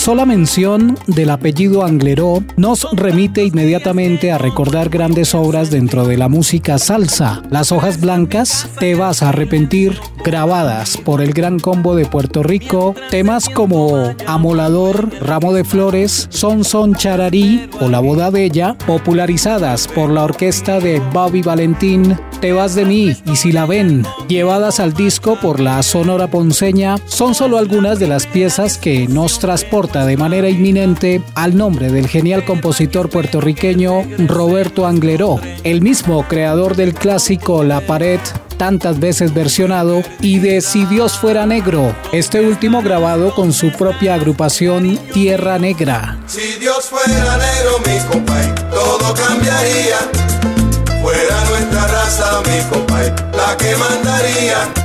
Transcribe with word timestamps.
Sola 0.00 0.24
mención 0.24 0.96
del 1.08 1.28
apellido 1.28 1.84
Angleró 1.84 2.42
nos 2.56 2.88
remite 2.92 3.44
inmediatamente 3.44 4.32
a 4.32 4.38
recordar 4.38 4.88
grandes 4.88 5.34
obras 5.34 5.70
dentro 5.70 6.06
de 6.06 6.16
la 6.16 6.30
música 6.30 6.78
salsa. 6.78 7.42
Las 7.50 7.70
hojas 7.70 8.00
blancas, 8.00 8.66
Te 8.78 8.94
vas 8.94 9.22
a 9.22 9.28
arrepentir, 9.28 10.00
grabadas 10.24 10.96
por 10.96 11.20
el 11.20 11.34
Gran 11.34 11.58
Combo 11.58 11.94
de 11.94 12.06
Puerto 12.06 12.42
Rico, 12.42 12.94
temas 13.10 13.50
como 13.50 14.14
Amolador, 14.26 15.10
Ramo 15.20 15.52
de 15.52 15.64
Flores, 15.64 16.28
Son 16.30 16.64
Son 16.64 16.94
Chararí 16.94 17.68
o 17.78 17.90
La 17.90 18.00
Boda 18.00 18.30
Bella, 18.30 18.78
popularizadas 18.86 19.86
por 19.86 20.08
la 20.08 20.24
orquesta 20.24 20.80
de 20.80 21.00
Bobby 21.12 21.42
Valentín, 21.42 22.16
Te 22.40 22.52
vas 22.52 22.74
de 22.74 22.86
mí 22.86 23.14
y 23.26 23.36
si 23.36 23.52
la 23.52 23.66
ven, 23.66 24.06
llevadas 24.26 24.80
al 24.80 24.94
disco 24.94 25.38
por 25.38 25.60
la 25.60 25.82
Sonora 25.82 26.28
Ponceña, 26.30 26.96
son 27.06 27.34
solo 27.34 27.58
algunas 27.58 27.98
de 27.98 28.08
las 28.08 28.26
piezas 28.26 28.78
que 28.78 29.06
nos 29.06 29.38
transportan 29.38 30.06
de 30.06 30.16
manera 30.16 30.48
inminente 30.48 31.22
al 31.34 31.54
nombre 31.54 31.92
del 31.92 32.08
genial 32.08 32.46
compositor 32.46 33.10
puertorriqueño 33.10 34.04
Roberto 34.26 34.86
Angleró, 34.86 35.38
el 35.64 35.82
mismo 35.82 36.26
creador 36.28 36.76
del 36.76 36.94
clásico 36.94 37.62
La 37.62 37.82
Pared 37.82 38.20
tantas 38.56 39.00
veces 39.00 39.32
versionado 39.32 40.02
y 40.20 40.38
de 40.38 40.60
Si 40.60 40.84
Dios 40.84 41.18
fuera 41.18 41.46
negro, 41.46 41.94
este 42.12 42.40
último 42.40 42.82
grabado 42.82 43.34
con 43.34 43.54
su 43.54 43.72
propia 43.72 44.14
agrupación 44.14 44.98
Tierra 45.14 45.58
Negra. 45.58 46.18
Si 46.26 46.58
Dios 46.58 46.84
fuera 46.84 47.38
negro, 47.38 47.78
mi 47.86 47.98
compadre, 48.12 48.52
todo 48.70 49.14
cambiaría. 49.14 50.49
Fuera 51.00 51.44
nuestra 51.48 51.86
raza, 51.86 52.42
mi 52.46 52.62
compadre, 52.68 53.14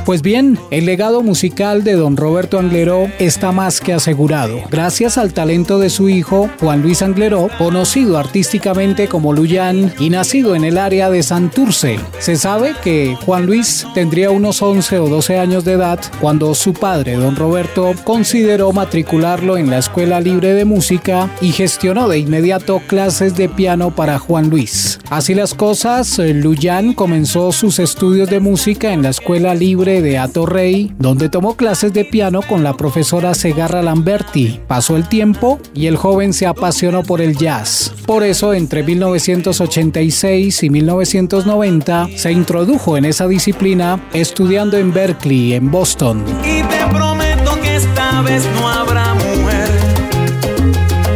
Pues 0.04 0.22
bien, 0.22 0.58
el 0.70 0.86
legado 0.86 1.22
musical 1.22 1.82
de 1.82 1.94
don 1.94 2.16
Roberto 2.16 2.58
Angleró 2.58 3.08
está 3.18 3.50
más 3.50 3.80
que 3.80 3.92
asegurado, 3.92 4.60
gracias 4.70 5.18
al 5.18 5.32
talento 5.32 5.78
de 5.78 5.90
su 5.90 6.08
hijo, 6.08 6.48
Juan 6.60 6.80
Luis 6.80 7.02
Angleró, 7.02 7.48
conocido 7.58 8.16
artísticamente 8.16 9.08
como 9.08 9.32
Luyan 9.32 9.92
y 9.98 10.10
nacido 10.10 10.54
en 10.54 10.64
el 10.64 10.78
área 10.78 11.10
de 11.10 11.22
Santurce. 11.22 11.98
Se 12.20 12.36
sabe 12.36 12.74
que 12.84 13.16
Juan 13.26 13.46
Luis 13.46 13.86
tendría 13.94 14.30
unos 14.30 14.62
11 14.62 15.00
o 15.00 15.08
12 15.08 15.38
años 15.38 15.64
de 15.64 15.72
edad 15.72 15.98
cuando 16.20 16.54
su 16.54 16.72
padre, 16.72 17.14
don 17.14 17.34
Roberto, 17.34 17.94
consideró 18.04 18.72
matricularlo 18.72 19.56
en 19.56 19.70
la 19.70 19.78
Escuela 19.78 20.20
Libre 20.20 20.54
de 20.54 20.64
Música 20.64 21.28
y 21.40 21.50
gestionó 21.50 22.08
de 22.08 22.18
inmediato 22.18 22.80
clases 22.86 23.36
de 23.36 23.48
piano 23.48 23.90
para 23.90 24.20
Juan 24.20 24.50
Luis. 24.50 25.00
Así 25.10 25.34
las 25.34 25.54
cosas, 25.54 26.18
Luyan 26.18 26.92
comenzó 26.92 27.50
sus 27.50 27.80
estudios 27.80 28.30
de 28.30 28.40
música 28.46 28.92
en 28.92 29.02
la 29.02 29.08
Escuela 29.08 29.56
Libre 29.56 30.02
de 30.02 30.18
Atorrey, 30.18 30.94
donde 31.00 31.28
tomó 31.28 31.56
clases 31.56 31.92
de 31.92 32.04
piano 32.04 32.42
con 32.42 32.62
la 32.62 32.74
profesora 32.74 33.34
Segarra 33.34 33.82
Lamberti. 33.82 34.60
Pasó 34.68 34.96
el 34.96 35.08
tiempo 35.08 35.58
y 35.74 35.86
el 35.86 35.96
joven 35.96 36.32
se 36.32 36.46
apasionó 36.46 37.02
por 37.02 37.20
el 37.20 37.36
jazz. 37.36 37.92
Por 38.06 38.22
eso, 38.22 38.54
entre 38.54 38.84
1986 38.84 40.62
y 40.62 40.70
1990, 40.70 42.08
se 42.14 42.30
introdujo 42.30 42.96
en 42.96 43.06
esa 43.06 43.26
disciplina 43.26 44.00
estudiando 44.12 44.76
en 44.76 44.92
Berkeley, 44.92 45.54
en 45.54 45.68
Boston. 45.72 46.24
Y 46.44 46.62
te 46.62 46.86
prometo 46.94 47.60
que 47.60 47.74
esta 47.74 48.22
vez 48.22 48.48
no 48.54 48.68
habrá 48.68 49.12
mujer 49.14 49.70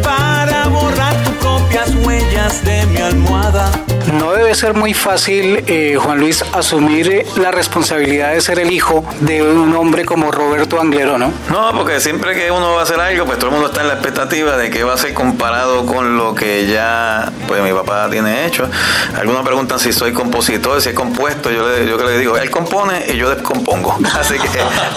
para 0.02 0.66
borrar 0.66 1.14
tus 1.22 1.34
propias 1.34 1.94
huellas 2.04 2.64
de 2.64 2.86
mi 2.86 2.98
almohada. 2.98 3.70
No 4.12 4.32
debe 4.32 4.54
ser 4.54 4.74
muy 4.74 4.94
fácil, 4.94 5.64
eh, 5.66 5.96
Juan 6.00 6.18
Luis, 6.18 6.44
asumir 6.52 7.26
la 7.36 7.50
responsabilidad 7.50 8.32
de 8.32 8.40
ser 8.40 8.58
el 8.58 8.72
hijo 8.72 9.04
de 9.20 9.42
un 9.42 9.74
hombre 9.74 10.04
como 10.04 10.30
Roberto 10.30 10.80
Anglero, 10.80 11.18
¿no? 11.18 11.32
No, 11.48 11.72
porque 11.76 12.00
siempre 12.00 12.34
que 12.34 12.50
uno 12.50 12.72
va 12.72 12.80
a 12.80 12.82
hacer 12.82 12.98
algo, 13.00 13.24
pues 13.24 13.38
todo 13.38 13.48
el 13.48 13.52
mundo 13.52 13.68
está 13.68 13.82
en 13.82 13.88
la 13.88 13.94
expectativa 13.94 14.56
de 14.56 14.70
que 14.70 14.82
va 14.82 14.94
a 14.94 14.98
ser 14.98 15.14
comparado 15.14 15.86
con 15.86 16.16
lo 16.16 16.34
que 16.34 16.66
ya 16.66 17.32
pues 17.46 17.62
mi 17.62 17.72
papá 17.72 18.08
tiene 18.10 18.46
hecho. 18.46 18.68
Algunos 19.16 19.44
preguntan 19.44 19.78
si 19.78 19.92
soy 19.92 20.12
compositor, 20.12 20.80
si 20.80 20.90
he 20.90 20.94
compuesto, 20.94 21.50
yo 21.50 21.68
le, 21.68 21.86
yo 21.86 21.96
le 21.96 22.18
digo, 22.18 22.36
él 22.36 22.50
compone 22.50 23.04
y 23.08 23.16
yo 23.16 23.30
descompongo. 23.30 23.98
Así 24.18 24.34
que 24.38 24.48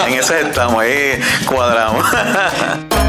en 0.07 0.19
ese 0.19 0.41
estamos, 0.41 0.81
ahí 0.81 1.19
cuadramos. 1.45 2.05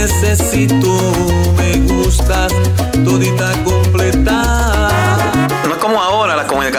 necesito, 0.00 0.96
me 1.58 1.76
gustas 1.92 2.52
todita 3.04 3.52
completa. 3.64 4.49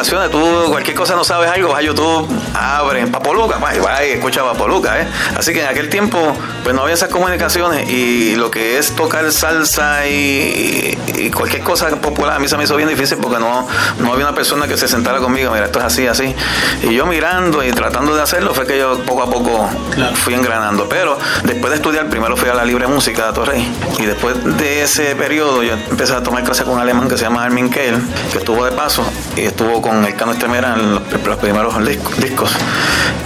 Tú 0.02 0.66
cualquier 0.70 0.96
cosa 0.98 1.16
no 1.16 1.24
sabes 1.24 1.52
algo, 1.52 1.70
vas 1.70 1.80
a 1.80 1.82
YouTube, 1.84 2.28
abres 2.56 3.08
Papoluca, 3.10 3.58
va 3.60 3.76
y 3.76 3.80
va 3.80 4.04
y 4.04 4.12
escucha 4.14 4.42
Papoluca, 4.44 5.00
¿eh? 5.00 5.08
Así 5.38 5.54
que 5.54 5.62
en 5.62 5.68
aquel 5.68 5.90
tiempo, 5.90 6.18
pues 6.64 6.76
no 6.76 6.82
había 6.82 6.96
esas 6.96 7.10
comunicaciones 7.10 7.88
y 7.88 8.36
lo 8.36 8.50
que 8.50 8.80
es 8.80 8.96
tocar 8.96 9.32
salsa 9.32 10.08
y, 10.08 10.98
y 11.18 11.30
cualquier 11.30 11.62
cosa 11.62 11.90
popular, 11.98 12.38
a 12.38 12.40
mí 12.40 12.48
se 12.48 12.58
me 12.58 12.64
hizo 12.64 12.76
bien 12.76 12.90
difícil 12.90 13.20
porque 13.20 13.40
no, 13.40 13.68
no 14.00 14.12
había 14.12 14.26
una 14.26 14.36
persona 14.36 14.68
que 14.68 14.76
se 14.76 14.88
sentara 14.88 15.20
conmigo, 15.20 15.52
mira, 15.52 15.66
esto 15.66 15.78
es 15.78 15.86
así, 15.86 16.08
así. 16.08 16.36
Y 16.82 16.96
yo 16.96 17.06
mirando 17.06 17.64
y 17.64 17.72
tratando 17.72 18.16
de 18.16 18.24
hacerlo 18.24 18.56
fue 18.56 18.66
que 18.66 18.80
yo 18.80 19.00
poco 19.06 19.22
a 19.22 19.30
poco 19.30 19.70
fui 20.16 20.34
engranando. 20.34 20.90
Pero 20.90 21.18
después 21.44 21.70
de 21.70 21.76
estudiar, 21.76 22.10
primero 22.10 22.36
fui 22.36 22.50
a 22.50 22.56
la 22.56 22.66
Libre 22.66 22.88
Música 22.88 23.28
de 23.28 23.34
Torrey 23.34 23.72
y 24.00 24.06
después 24.06 24.36
de 24.58 24.82
ese 24.82 25.16
periodo 25.16 25.62
yo 25.62 25.74
empecé 25.74 26.14
a 26.14 26.24
tomar 26.24 26.44
clases 26.44 26.66
con 26.66 26.74
un 26.74 26.80
alemán 26.82 27.08
que 27.08 27.18
se 27.18 27.24
llama 27.24 27.44
Armin 27.44 27.70
Kehl, 27.70 28.02
que 28.32 28.40
estuvo 28.40 28.66
de 28.66 28.72
paso 28.72 29.04
y 29.36 29.42
estuvo 29.42 29.82
con 29.82 29.91
el 30.06 30.16
Cano 30.16 30.32
Estemera 30.34 30.76
en 30.76 30.96
los, 30.96 31.02
los 31.26 31.38
primeros 31.38 31.86
discos, 31.86 32.18
discos. 32.18 32.52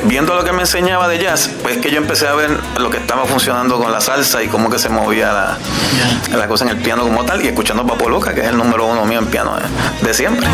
Viendo 0.03 0.35
lo 0.35 0.43
que 0.43 0.51
me 0.51 0.61
enseñaba 0.61 1.07
de 1.07 1.19
jazz, 1.19 1.49
pues 1.63 1.77
que 1.77 1.91
yo 1.91 1.97
empecé 1.97 2.27
a 2.27 2.33
ver 2.35 2.49
lo 2.79 2.89
que 2.89 2.97
estaba 2.97 3.25
funcionando 3.25 3.77
con 3.77 3.91
la 3.91 4.01
salsa 4.01 4.43
y 4.43 4.47
cómo 4.47 4.69
que 4.69 4.79
se 4.79 4.89
movía 4.89 5.31
la, 5.31 5.57
la 6.37 6.47
cosa 6.47 6.65
en 6.65 6.71
el 6.71 6.77
piano 6.77 7.03
como 7.03 7.23
tal 7.23 7.43
y 7.43 7.47
escuchando 7.47 7.85
Papo 7.85 8.09
Loca, 8.09 8.33
que 8.33 8.41
es 8.41 8.47
el 8.47 8.57
número 8.57 8.85
uno 8.85 9.05
mío 9.05 9.19
en 9.19 9.27
piano 9.27 9.55
de, 9.55 10.07
de 10.07 10.13
siempre. 10.13 10.47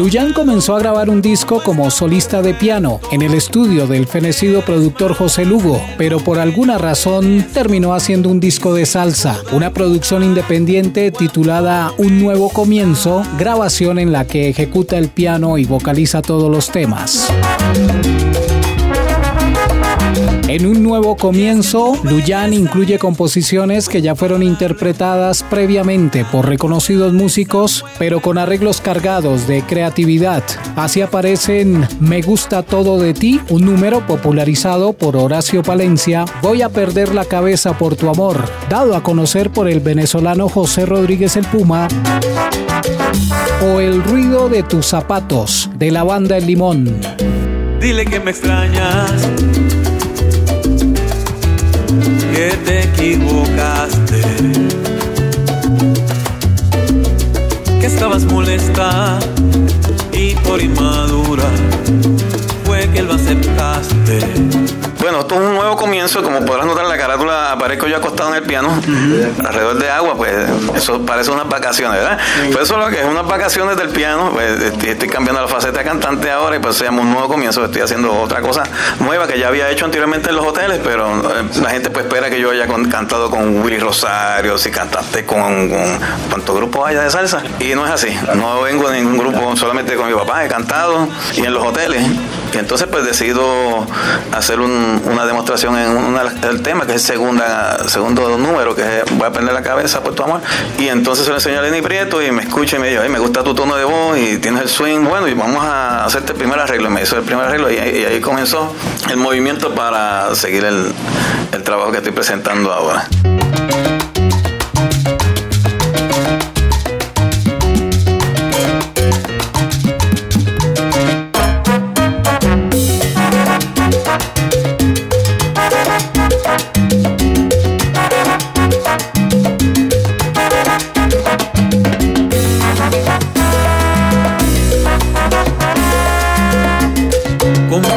Luyan 0.00 0.32
comenzó 0.32 0.76
a 0.76 0.78
grabar 0.78 1.10
un 1.10 1.20
disco 1.20 1.62
como 1.62 1.90
solista 1.90 2.40
de 2.40 2.54
piano 2.54 3.00
en 3.12 3.20
el 3.20 3.34
estudio 3.34 3.86
del 3.86 4.06
fenecido 4.06 4.62
productor 4.62 5.14
José 5.14 5.44
Lugo, 5.44 5.82
pero 5.98 6.20
por 6.20 6.38
alguna 6.38 6.78
razón 6.78 7.46
terminó 7.52 7.92
haciendo 7.92 8.30
un 8.30 8.40
disco 8.40 8.72
de 8.72 8.86
salsa, 8.86 9.38
una 9.52 9.74
producción 9.74 10.22
independiente 10.22 11.10
titulada 11.10 11.92
Un 11.98 12.18
Nuevo 12.18 12.48
Comienzo, 12.48 13.22
grabación 13.38 13.98
en 13.98 14.10
la 14.10 14.26
que 14.26 14.49
ejecuta 14.50 14.98
el 14.98 15.08
piano 15.08 15.58
y 15.58 15.64
vocaliza 15.64 16.22
todos 16.22 16.50
los 16.50 16.70
temas. 16.70 17.32
En 20.50 20.66
un 20.66 20.82
nuevo 20.82 21.16
comienzo, 21.16 21.96
Luyan 22.02 22.52
incluye 22.52 22.98
composiciones 22.98 23.88
que 23.88 24.02
ya 24.02 24.16
fueron 24.16 24.42
interpretadas 24.42 25.44
previamente 25.44 26.24
por 26.24 26.48
reconocidos 26.48 27.12
músicos, 27.12 27.84
pero 28.00 28.18
con 28.20 28.36
arreglos 28.36 28.80
cargados 28.80 29.46
de 29.46 29.62
creatividad. 29.62 30.42
Así 30.74 31.02
aparecen 31.02 31.86
Me 32.00 32.20
gusta 32.20 32.64
todo 32.64 32.98
de 32.98 33.14
ti, 33.14 33.40
un 33.48 33.64
número 33.64 34.04
popularizado 34.08 34.92
por 34.92 35.16
Horacio 35.16 35.62
Palencia, 35.62 36.24
Voy 36.42 36.62
a 36.62 36.68
perder 36.68 37.14
la 37.14 37.26
cabeza 37.26 37.78
por 37.78 37.94
tu 37.94 38.08
amor, 38.08 38.42
dado 38.68 38.96
a 38.96 39.04
conocer 39.04 39.50
por 39.50 39.68
el 39.68 39.78
venezolano 39.78 40.48
José 40.48 40.84
Rodríguez 40.84 41.36
el 41.36 41.46
Puma, 41.46 41.86
o 43.62 43.78
El 43.78 44.02
ruido 44.02 44.48
de 44.48 44.64
tus 44.64 44.86
zapatos, 44.86 45.70
de 45.76 45.92
la 45.92 46.02
banda 46.02 46.38
El 46.38 46.46
Limón. 46.48 47.00
Dile 47.80 48.04
que 48.04 48.18
me 48.18 48.32
extrañas, 48.32 49.30
que 52.40 52.56
te 52.64 52.84
equivocaste, 52.84 54.22
que 57.78 57.86
estabas 57.86 58.24
molesta 58.24 59.18
y 60.10 60.34
por 60.36 60.58
inmadura 60.62 61.44
fue 62.64 62.88
que 62.92 63.02
lo 63.02 63.12
aceptaste. 63.12 64.79
Bueno, 65.00 65.20
esto 65.20 65.34
es 65.36 65.40
un 65.40 65.54
nuevo 65.54 65.76
comienzo, 65.76 66.22
como 66.22 66.44
podrás 66.44 66.66
notar 66.66 66.84
en 66.84 66.90
la 66.90 66.98
carátula, 66.98 67.52
aparezco 67.52 67.86
yo 67.86 67.96
acostado 67.96 68.28
en 68.30 68.36
el 68.36 68.42
piano, 68.42 68.68
alrededor 69.46 69.78
de 69.78 69.88
agua, 69.90 70.14
pues 70.14 70.34
eso 70.74 71.00
parece 71.06 71.30
unas 71.30 71.48
vacaciones, 71.48 71.98
¿verdad? 72.02 72.18
Pues 72.52 72.64
eso 72.64 72.74
es 72.78 72.84
lo 72.84 72.88
que 72.90 73.00
es, 73.00 73.06
unas 73.06 73.26
vacaciones 73.26 73.78
del 73.78 73.88
piano, 73.88 74.30
pues 74.34 74.60
estoy, 74.60 74.90
estoy 74.90 75.08
cambiando 75.08 75.40
la 75.40 75.48
faceta 75.48 75.78
de 75.78 75.84
cantante 75.84 76.30
ahora 76.30 76.56
y 76.56 76.58
pues 76.58 76.76
se 76.76 76.84
llama 76.84 77.00
un 77.00 77.10
nuevo 77.12 77.28
comienzo, 77.28 77.64
estoy 77.64 77.80
haciendo 77.80 78.12
otra 78.20 78.42
cosa 78.42 78.62
nueva 79.00 79.26
que 79.26 79.38
ya 79.38 79.48
había 79.48 79.70
hecho 79.70 79.86
anteriormente 79.86 80.28
en 80.28 80.36
los 80.36 80.44
hoteles, 80.46 80.80
pero 80.84 81.08
eh, 81.08 81.44
la 81.62 81.70
gente 81.70 81.88
pues 81.88 82.04
espera 82.04 82.28
que 82.28 82.38
yo 82.38 82.50
haya 82.50 82.66
con- 82.66 82.90
cantado 82.90 83.30
con 83.30 83.62
Willy 83.62 83.78
Rosario, 83.78 84.58
si 84.58 84.70
cantaste 84.70 85.24
con, 85.24 85.70
con 85.70 85.98
cuántos 86.28 86.54
grupos 86.56 86.86
haya 86.86 87.00
de 87.02 87.10
salsa, 87.10 87.42
y 87.58 87.74
no 87.74 87.86
es 87.86 87.92
así, 87.92 88.14
no 88.34 88.60
vengo 88.60 88.90
de 88.90 88.98
ningún 88.98 89.16
grupo, 89.16 89.56
solamente 89.56 89.94
con 89.96 90.08
mi 90.08 90.14
papá 90.14 90.44
he 90.44 90.48
cantado 90.48 91.08
y 91.34 91.40
en 91.46 91.54
los 91.54 91.64
hoteles, 91.64 92.04
entonces 92.58 92.88
pues 92.90 93.04
decido 93.04 93.86
hacer 94.32 94.60
un- 94.60 95.02
una 95.04 95.26
demostración 95.26 95.76
en 95.78 95.96
una, 95.96 96.24
del 96.24 96.62
tema, 96.62 96.86
que 96.86 96.94
es 96.94 97.02
el 97.02 97.14
segunda, 97.16 97.88
segundo 97.88 98.36
número, 98.38 98.74
que 98.74 98.82
es 98.82 99.04
Voy 99.12 99.26
a 99.26 99.32
prender 99.32 99.54
la 99.54 99.62
cabeza 99.62 100.02
por 100.02 100.14
tu 100.14 100.22
amor. 100.22 100.40
Y 100.78 100.88
entonces 100.88 101.24
se 101.24 101.30
lo 101.30 101.36
enseñó 101.36 101.58
a 101.58 101.62
Lenny 101.62 101.82
Prieto 101.82 102.22
y 102.22 102.30
me 102.30 102.42
escucha 102.42 102.76
y 102.76 102.78
me 102.80 102.88
dijo, 102.88 103.02
"Ay, 103.02 103.08
me 103.08 103.18
gusta 103.18 103.42
tu 103.42 103.54
tono 103.54 103.76
de 103.76 103.84
voz 103.84 104.16
y 104.18 104.38
tienes 104.38 104.62
el 104.62 104.68
swing, 104.68 105.04
bueno, 105.04 105.28
y 105.28 105.34
vamos 105.34 105.62
a 105.64 106.04
hacerte 106.04 106.32
el 106.32 106.38
primer 106.38 106.58
arreglo. 106.58 106.88
Y 106.88 106.92
me 106.92 107.02
hizo 107.02 107.16
el 107.16 107.22
primer 107.22 107.46
arreglo 107.46 107.70
y, 107.70 107.74
y 107.74 108.04
ahí 108.04 108.20
comenzó 108.20 108.74
el 109.10 109.16
movimiento 109.16 109.74
para 109.74 110.34
seguir 110.34 110.64
el, 110.64 110.92
el 111.52 111.62
trabajo 111.62 111.90
que 111.90 111.98
estoy 111.98 112.12
presentando 112.12 112.72
ahora. 112.72 113.06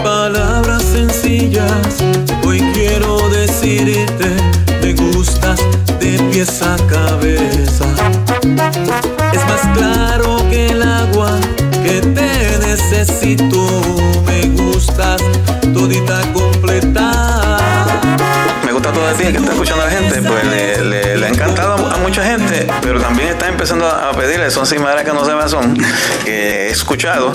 Palabras 0.04 0.84
sencillas, 0.84 1.98
hoy 2.46 2.60
quiero 2.74 3.30
decirte, 3.30 4.30
me 4.82 4.94
gustas 4.94 5.60
de 6.00 6.18
pies 6.32 6.62
a 6.62 6.76
cabeza. 6.88 7.86
Es 9.34 9.46
más 9.46 9.78
claro 9.78 10.38
que 10.50 10.68
el 10.68 10.82
agua 10.82 11.32
que 11.84 12.02
te 12.02 12.60
necesito, 12.68 13.66
me 14.26 14.48
gustas 14.50 15.22
todita 15.74 16.22
completa. 16.34 16.53
Ti, 19.14 19.24
que 19.32 19.38
está 19.38 19.52
escuchando 19.52 19.84
a 19.84 19.86
la 19.88 19.92
gente, 19.92 20.22
pues 20.22 20.44
le, 20.46 20.84
le- 20.84 21.18
le 21.18 21.26
ha 21.26 21.30
encantado 21.30 21.88
a 21.88 21.98
mucha 21.98 22.24
gente, 22.24 22.68
pero 22.82 23.00
también 23.00 23.30
está 23.30 23.48
empezando 23.48 23.88
a 23.88 24.12
pedirle 24.14 24.50
son 24.52 24.66
sin 24.66 24.82
madera 24.82 25.04
que 25.04 25.12
no 25.14 25.24
se 25.26 25.34
son, 25.50 25.78
que 26.24 26.68
he 26.68 26.70
escuchado 26.70 27.34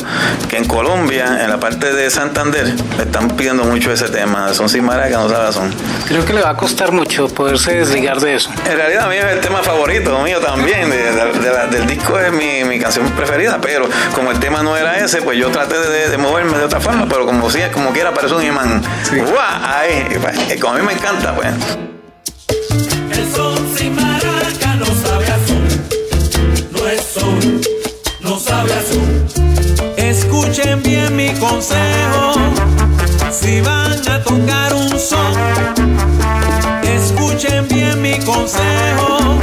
que 0.49 0.57
en 0.57 0.65
Colombia, 0.65 1.39
en 1.45 1.51
la 1.51 1.59
parte 1.61 1.93
de 1.93 2.11
Santander, 2.11 2.67
le 2.97 3.03
están 3.03 3.29
pidiendo 3.31 3.65
mucho 3.65 3.93
ese 3.93 4.09
tema, 4.09 4.53
son 4.55 4.69
sin 4.69 4.85
madera 4.85 5.09
que 5.09 5.15
no 5.15 5.29
se 5.29 5.53
son. 5.53 5.73
Creo 6.07 6.25
que 6.25 6.33
le 6.33 6.43
va 6.43 6.51
a 6.51 6.57
costar 6.57 6.93
mucho 6.93 7.29
poderse 7.29 7.75
desligar 7.75 8.21
de 8.21 8.35
eso. 8.37 8.51
En 8.69 8.77
realidad 8.77 9.05
a 9.07 9.09
mí 9.09 9.17
es 9.17 9.25
el 9.25 9.41
tema 9.41 9.63
favorito 9.63 10.19
mío 10.21 10.39
también, 10.41 10.89
de- 10.91 10.97
de- 11.13 11.39
de 11.39 11.51
la- 11.53 11.67
del 11.67 11.87
disco 11.87 12.19
es 12.19 12.33
mi, 12.33 12.65
mi 12.65 12.79
canción 12.79 13.09
preferida, 13.11 13.59
pero 13.61 13.89
como 14.15 14.31
el 14.31 14.39
tema 14.41 14.63
no 14.63 14.77
era 14.77 14.97
ese, 14.99 15.23
pues 15.23 15.39
yo 15.39 15.51
traté 15.51 15.79
de, 15.79 16.09
de 16.09 16.19
moverme 16.19 16.57
de 16.59 16.65
otra 16.65 16.81
forma, 16.81 17.07
pero 17.09 17.27
como 17.27 17.51
si, 17.51 17.61
como 17.73 17.93
quiera 17.93 18.13
parece 18.13 18.35
un 18.35 18.43
imán. 18.45 18.83
¡Guau! 19.13 19.63
Ahí, 19.63 20.07
y 20.15 20.19
pues, 20.19 20.61
como 20.61 20.75
a 20.75 20.79
mí 20.79 20.87
me 20.87 20.93
encanta, 20.95 21.35
pues. 21.35 21.49
El 23.13 23.33
son 23.35 23.59
sin 23.77 23.95
maraca 23.95 24.75
no 24.77 24.87
sabe 24.87 25.27
a 25.27 25.39
son, 25.47 25.69
no 26.73 26.89
es 26.89 27.03
son, 27.03 27.61
no 28.21 28.39
sabe 28.39 28.73
a 28.73 28.83
son. 28.83 29.09
Escuchen 29.97 30.83
bien 30.83 31.17
mi 31.17 31.33
consejo, 31.35 32.35
si 33.31 33.61
van 33.61 34.09
a 34.09 34.23
tocar 34.23 34.75
un 34.75 34.99
son. 34.99 35.35
Escuchen 36.83 37.69
bien 37.69 38.01
mi 38.03 38.19
consejo, 38.21 39.39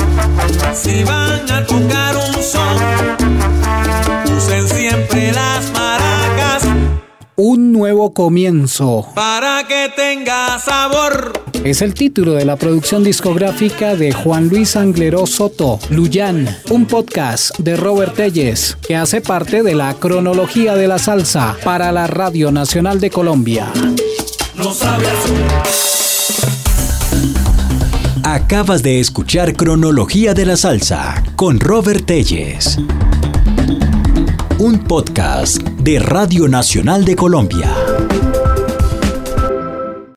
si 0.73 1.03
van 1.03 1.51
a 1.51 1.65
tocar 1.65 2.15
un 2.15 2.43
son. 2.43 2.77
Usen 4.37 4.67
siempre 4.67 5.31
las 5.31 5.71
maracas 5.71 6.63
Un 7.35 7.71
nuevo 7.71 8.13
comienzo. 8.13 9.07
para 9.15 9.63
que 9.67 9.91
tenga 9.95 10.59
sabor. 10.59 11.44
Es 11.63 11.81
el 11.81 11.93
título 11.93 12.33
de 12.33 12.45
la 12.45 12.55
producción 12.55 13.03
discográfica 13.03 13.95
de 13.95 14.11
Juan 14.11 14.49
Luis 14.49 14.75
Angleró 14.75 15.25
Soto, 15.25 15.79
Luyan, 15.89 16.47
un 16.69 16.85
podcast 16.85 17.57
de 17.57 17.75
Robert 17.75 18.15
Telles 18.15 18.77
que 18.87 18.95
hace 18.95 19.21
parte 19.21 19.63
de 19.63 19.73
la 19.75 19.93
cronología 19.95 20.75
de 20.75 20.87
la 20.87 20.99
salsa 20.99 21.55
para 21.63 21.91
la 21.91 22.07
Radio 22.07 22.51
Nacional 22.51 22.99
de 22.99 23.09
Colombia. 23.09 23.67
No 24.55 24.73
sabe 24.73 25.07
a 25.07 25.21
son. 25.21 25.45
Acabas 28.25 28.81
de 28.81 28.99
escuchar 28.99 29.55
Cronología 29.55 30.33
de 30.33 30.47
la 30.47 30.57
Salsa 30.57 31.23
con 31.35 31.59
Robert 31.59 32.05
Telles. 32.05 32.79
Un 34.57 34.79
podcast 34.79 35.61
de 35.61 35.99
Radio 35.99 36.47
Nacional 36.47 37.05
de 37.05 37.15
Colombia. 37.15 37.71